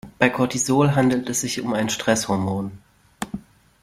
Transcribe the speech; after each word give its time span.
Bei 0.17 0.31
Cortisol 0.31 0.95
handelt 0.95 1.29
es 1.29 1.41
sich 1.41 1.61
um 1.61 1.75
ein 1.75 1.87
Stresshormon. 1.87 2.71